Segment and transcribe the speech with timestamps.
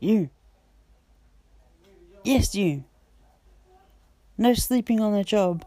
[0.00, 0.30] You.
[2.22, 2.84] Yes, you.
[4.36, 5.64] No sleeping on the job.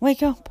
[0.00, 0.48] Wake up.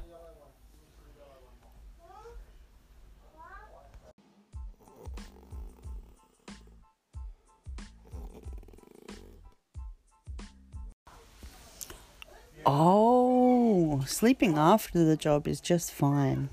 [12.66, 16.50] Oh, sleeping after the job is just fine.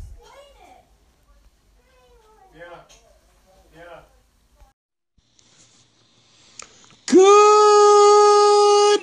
[7.06, 9.00] Good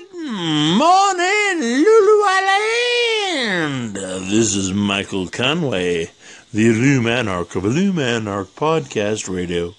[0.78, 3.98] morning, Lulu Island.
[3.98, 4.72] Uh, This is
[5.04, 6.12] Michael Conway,
[6.54, 9.76] the Illuminarch of Illuminarch Podcast Radio.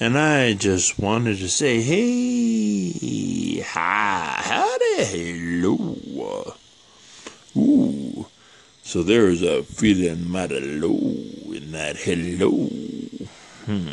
[0.00, 6.54] And I just wanted to say, hey, hi, howdy, hello.
[7.56, 8.26] Ooh,
[8.82, 10.98] so there's a feeling mighty low
[11.54, 12.66] in that hello.
[13.66, 13.90] Hmm.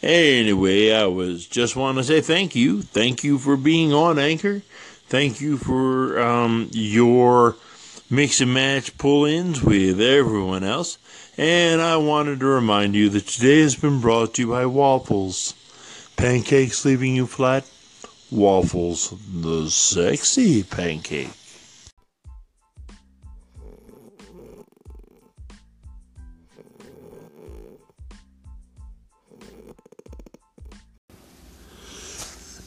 [0.00, 2.82] Anyway, I was just want to say thank you.
[2.82, 4.62] Thank you for being on Anchor.
[5.08, 7.56] Thank you for um, your
[8.10, 10.98] mix and match pull ins with everyone else.
[11.36, 15.54] And I wanted to remind you that today has been brought to you by Waffles.
[16.16, 17.68] Pancakes leaving you flat?
[18.30, 21.30] Waffles, the sexy pancake.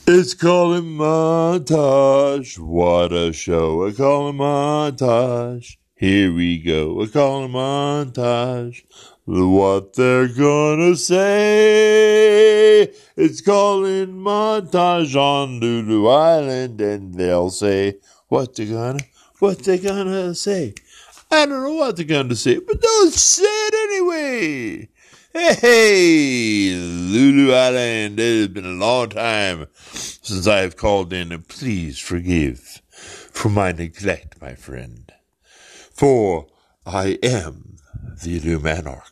[0.09, 2.57] It's calling montage.
[2.57, 3.81] What a show.
[3.83, 5.75] A calling montage.
[5.97, 7.01] Here we go.
[7.01, 8.83] A calling montage.
[9.25, 12.83] What they're gonna say.
[13.17, 17.97] It's calling montage on Lulu Island and they'll say
[18.29, 19.03] what they're gonna,
[19.39, 20.73] what they're gonna say.
[21.29, 24.87] I don't know what they're gonna say, but they'll say it anyway.
[25.39, 31.47] Hey, Lulu Island, it has been a long time since I have called in, and
[31.47, 35.13] please forgive for my neglect, my friend.
[35.93, 36.47] For
[36.87, 37.77] I am
[38.23, 39.11] the Illuminarch,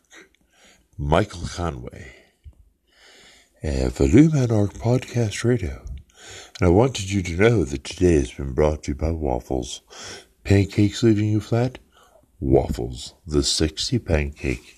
[0.98, 2.12] Michael Conway,
[3.62, 5.84] of Illuminarch Podcast Radio.
[6.58, 9.82] And I wanted you to know that today has been brought to you by Waffles.
[10.42, 11.78] Pancakes leaving you flat?
[12.40, 14.75] Waffles, the sexy pancake.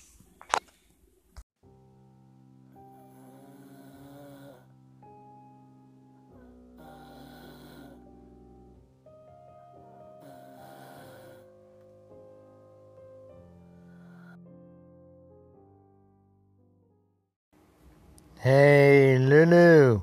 [18.41, 20.01] Hey, Lulu.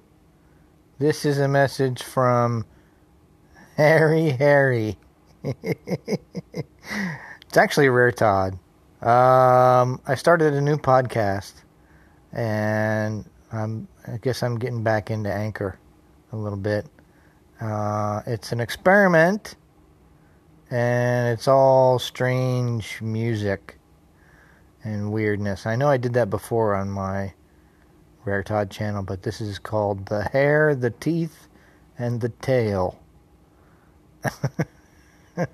[0.98, 2.66] This is a message from
[3.78, 4.98] Harry Harry.
[5.42, 6.66] it's
[7.56, 8.58] actually Rare Todd.
[9.00, 11.54] Um, I started a new podcast,
[12.30, 15.78] and I'm, I guess I'm getting back into Anchor
[16.30, 16.84] a little bit.
[17.58, 19.56] Uh, it's an experiment,
[20.70, 23.78] and it's all strange music
[24.84, 25.64] and weirdness.
[25.64, 27.32] I know I did that before on my
[28.26, 31.48] Rare Todd channel, but this is called The Hair, the Teeth,
[31.98, 33.00] and the Tail.
[35.36, 35.46] I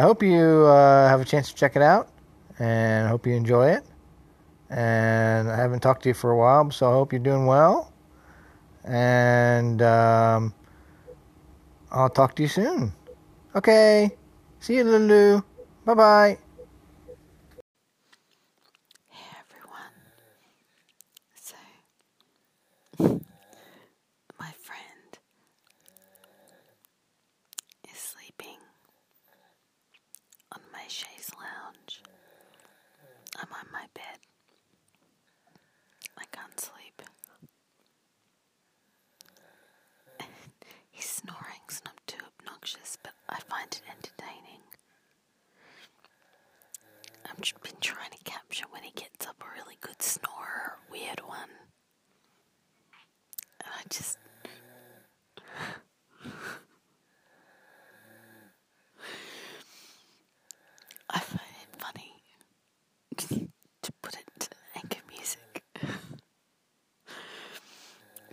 [0.00, 2.10] hope you uh, have a chance to check it out,
[2.58, 3.84] and I hope you enjoy it.
[4.70, 7.92] And I haven't talked to you for a while, so I hope you're doing well.
[8.84, 10.54] And um,
[11.90, 12.92] I'll talk to you soon.
[13.54, 14.10] Okay.
[14.60, 15.42] See you, Lulu.
[15.84, 16.38] Bye bye.
[19.08, 19.94] Hey everyone.
[21.34, 21.56] So,
[24.38, 25.18] my friend
[27.92, 28.58] is sleeping
[30.52, 32.02] on my chaise lounge.
[33.36, 34.18] I'm on my bed.
[36.18, 37.02] I can't sleep.
[40.90, 44.60] He's snoring, it's not too obnoxious, but I find it entertaining.
[47.24, 51.20] I've just been trying to capture when he gets up a really good snorer, weird
[51.20, 51.48] one.
[53.64, 54.18] And I just.
[61.12, 62.22] I find it funny
[63.82, 65.62] to put it to anchor music.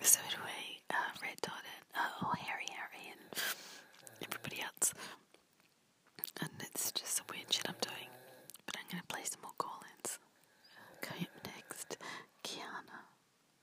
[0.02, 3.42] so, anyway, uh, Red Dot and uh, oh, Harry Harry and
[4.22, 4.94] everybody else.
[6.42, 8.10] And it's just some weird shit I'm doing.
[8.66, 10.20] But I'm going to play some more call ins.
[11.02, 11.98] Coming up next,
[12.44, 13.10] Kiana.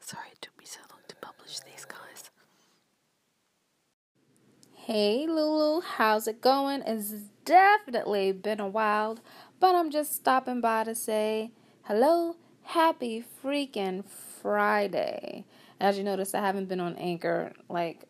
[0.01, 2.31] Sorry it took me so long to publish these guys.
[4.87, 6.83] Hey Lulu, how's it going?
[6.83, 7.09] It's
[7.47, 9.19] definitely been a while,
[9.59, 11.53] but I'm just stopping by to say
[11.85, 15.47] hello, happy freaking Friday.
[15.81, 18.05] As you notice, I haven't been on Anchor like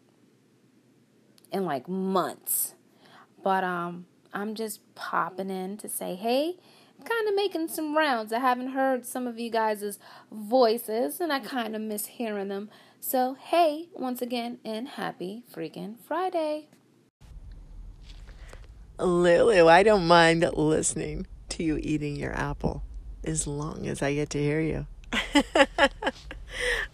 [1.53, 2.75] in like months.
[3.41, 6.57] But um I'm just popping in to say, hey,
[7.05, 8.33] kind of making some rounds.
[8.33, 10.01] I haven't heard some of you guys'
[10.33, 12.69] voices and I kind of miss hearing them.
[13.07, 16.69] So, hey, once again, and happy freaking Friday.
[18.99, 22.83] Lulu, I don't mind listening to you eating your apple
[23.23, 24.87] as long as I get to hear you.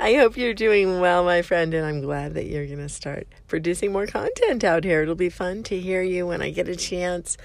[0.01, 3.29] I hope you're doing well, my friend, and I'm glad that you're going to start
[3.47, 5.03] producing more content out here.
[5.03, 7.37] It'll be fun to hear you when I get a chance.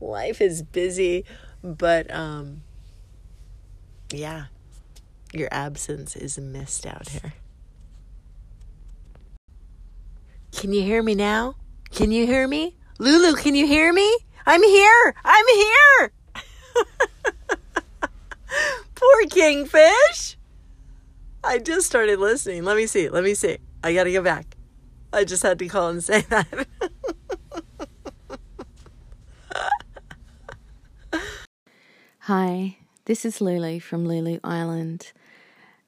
[0.00, 1.24] Life is busy,
[1.64, 2.62] but um
[4.12, 4.44] yeah,
[5.32, 7.32] your absence is missed out here.
[10.52, 11.56] Can you hear me now?
[11.90, 12.76] Can you hear me?
[12.98, 14.16] Lulu, can you hear me?
[14.46, 15.14] I'm here.
[15.24, 16.12] I'm here.
[18.94, 20.36] Poor kingfish.
[21.42, 22.64] I just started listening.
[22.64, 23.08] Let me see.
[23.08, 23.58] Let me see.
[23.82, 24.56] I got to go back.
[25.12, 26.68] I just had to call and say that.
[32.20, 32.76] Hi,
[33.06, 35.12] this is Lulu from Lulu Island,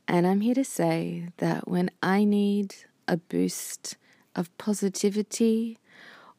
[0.09, 2.75] and I'm here to say that when I need
[3.07, 3.97] a boost
[4.35, 5.79] of positivity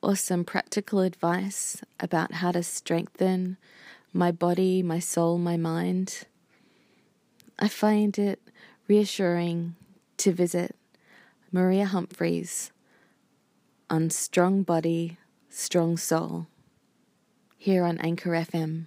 [0.02, 3.58] or some practical advice about how to strengthen
[4.14, 6.26] my body, my soul, my mind,
[7.58, 8.40] I find it
[8.88, 9.76] reassuring
[10.18, 10.76] to visit
[11.52, 12.72] Maria Humphreys
[13.90, 15.18] on Strong Body,
[15.50, 16.48] Strong Soul
[17.58, 18.86] here on Anchor FM.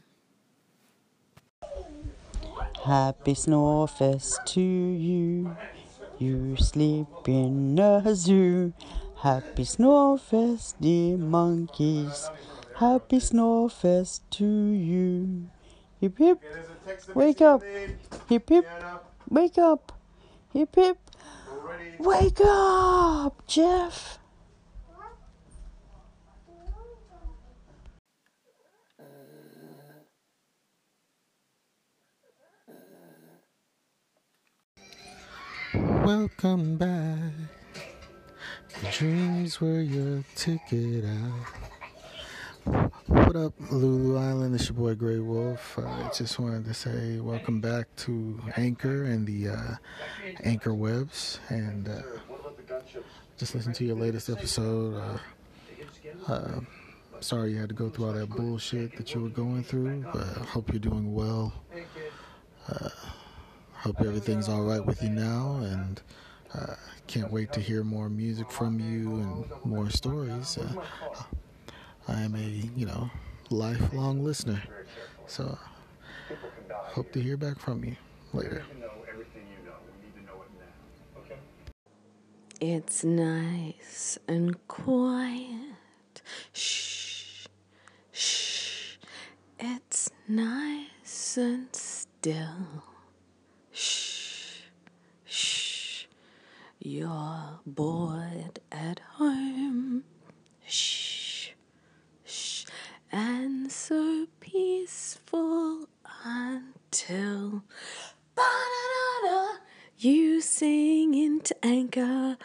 [2.84, 5.56] Happy Snowfest to you.
[6.18, 8.72] You sleep in a zoo.
[9.22, 12.30] Happy Snowfest, dear monkeys.
[12.76, 15.50] Happy Snowfest to you.
[16.00, 16.40] Hip hip.
[17.16, 17.64] Wake up.
[18.28, 18.66] Hip hip.
[19.28, 19.92] Wake up.
[20.52, 20.98] Hip hip.
[21.98, 24.20] Wake up, Jeff.
[35.74, 37.32] Welcome back.
[38.82, 42.86] Dreams were your ticket out.
[43.06, 44.54] What up, Lulu Island?
[44.54, 45.78] It's your boy Grey Wolf.
[45.78, 49.74] I just wanted to say welcome back to Anchor and the uh,
[50.44, 52.02] Anchor Webs, and uh,
[53.36, 54.94] just listen to your latest episode.
[56.28, 56.60] Uh, uh,
[57.20, 60.22] sorry you had to go through all that bullshit that you were going through, but
[60.22, 61.52] I hope you're doing well.
[62.68, 62.88] Uh,
[63.74, 66.00] hope everything's all right with you now, and
[66.54, 66.74] uh,
[67.06, 70.58] can't wait to hear more music from you and more stories.
[70.58, 70.74] Uh,
[72.06, 72.38] I am a
[72.78, 73.10] you know
[73.50, 74.62] lifelong listener,
[75.26, 75.58] so
[76.70, 77.96] hope to hear back from you
[78.32, 78.64] later.
[82.60, 86.22] It's nice and quiet.
[86.52, 87.46] Shh,
[88.12, 88.96] shh.
[89.58, 92.84] It's nice and still.
[93.72, 94.62] Shh,
[95.26, 96.04] shh.
[96.90, 100.04] You're bored at home.
[100.66, 101.50] Shh,
[102.24, 102.64] shh.
[103.12, 105.86] And so peaceful
[106.24, 107.62] until.
[109.98, 112.38] You sing into anchor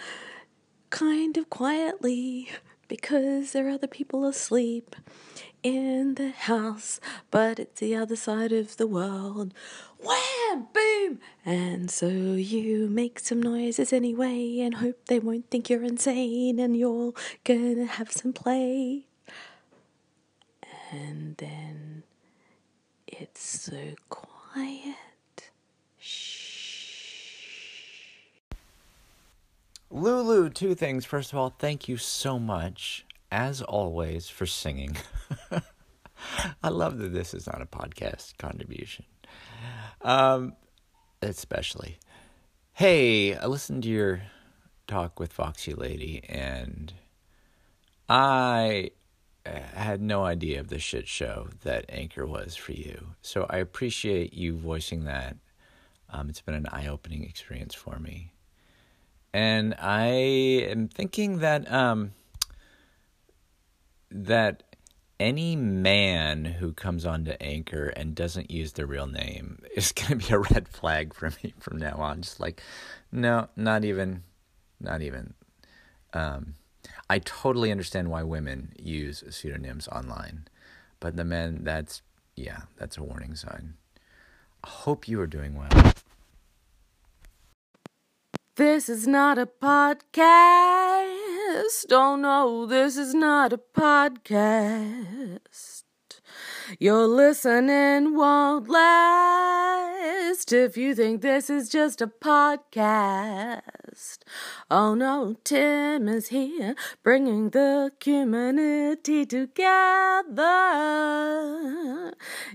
[0.89, 2.49] kind of quietly
[2.89, 4.93] because there are other people asleep
[5.63, 6.99] in the house,
[7.31, 9.53] but it's the other side of the world.
[11.45, 16.77] And so you make some noises anyway and hope they won't think you're insane and
[16.77, 17.13] you're
[17.43, 19.05] gonna have some play.
[20.91, 22.03] And then
[23.07, 24.95] it's so quiet.
[25.99, 26.43] Shh.
[29.89, 31.05] Lulu, two things.
[31.05, 34.97] First of all, thank you so much, as always, for singing.
[36.63, 39.05] I love that this is not a podcast contribution.
[40.01, 40.55] Um,
[41.29, 41.97] especially.
[42.73, 44.23] Hey, I listened to your
[44.87, 46.93] talk with Foxy Lady, and
[48.09, 48.91] I
[49.45, 53.15] had no idea of the shit show that Anchor was for you.
[53.21, 55.37] So I appreciate you voicing that.
[56.09, 58.33] Um, it's been an eye opening experience for me
[59.33, 62.11] and I am thinking that um,
[64.11, 64.72] that
[65.23, 70.27] any man who comes onto Anchor and doesn't use their real name is going to
[70.27, 72.21] be a red flag for me from now on.
[72.21, 72.61] Just like,
[73.09, 74.23] no, not even,
[74.81, 75.33] not even.
[76.13, 76.55] Um,
[77.09, 80.47] I totally understand why women use pseudonyms online,
[80.99, 82.01] but the men, that's
[82.35, 83.75] yeah, that's a warning sign.
[84.63, 85.93] I hope you are doing well.
[88.57, 91.22] This is not a podcast.
[91.55, 95.83] Oh no, this is not a podcast.
[96.79, 103.61] Your listening won't last if you think this is just a podcast.
[104.71, 110.41] Oh no, Tim is here bringing the community together.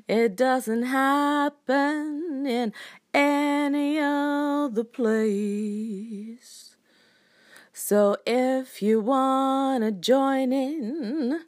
[0.08, 2.72] It doesn't happen in
[3.14, 6.67] any other place.
[7.88, 11.40] So if you wanna join in,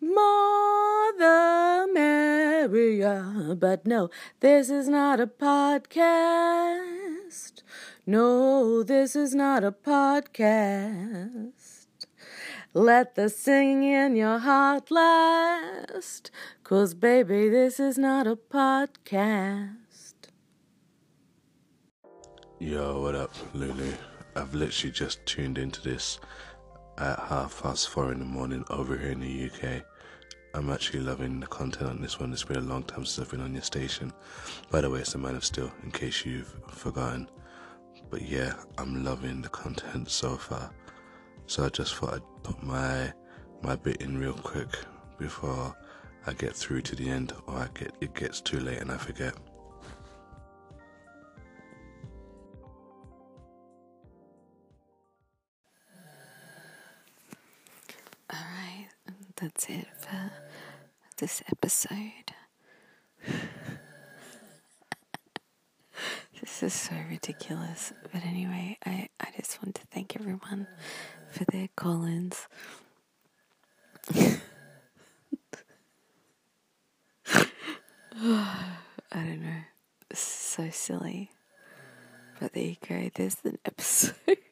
[0.00, 3.56] more the merrier.
[3.58, 4.08] But no,
[4.38, 6.04] this is not a podcast.
[8.06, 11.50] No, this is not a podcast.
[12.72, 16.30] Let the singing in your heart last.
[16.62, 19.85] Cause, baby, this is not a podcast.
[22.58, 23.92] Yo, what up, Lulu?
[24.34, 26.18] I've literally just tuned into this
[26.96, 29.82] at half past four in the morning over here in the UK.
[30.54, 32.32] I'm actually loving the content on this one.
[32.32, 34.10] It's been a long time since I've been on your station.
[34.70, 37.28] By the way, it's the Man of Steel, in case you've forgotten.
[38.08, 40.72] But yeah, I'm loving the content so far.
[41.46, 43.12] So I just thought I'd put my
[43.60, 44.70] my bit in real quick
[45.18, 45.76] before
[46.26, 48.96] I get through to the end, or I get it gets too late and I
[48.96, 49.34] forget.
[59.36, 60.32] That's it for
[61.18, 62.32] this episode.
[66.40, 67.92] this is so ridiculous.
[68.12, 70.66] But anyway, I, I just want to thank everyone
[71.30, 72.48] for their call ins.
[78.18, 78.68] I
[79.12, 79.60] don't know.
[80.12, 81.30] So silly.
[82.40, 84.38] But there you go, there's an episode.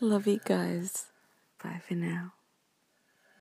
[0.00, 1.06] Love you guys.
[1.62, 2.32] Bye for now.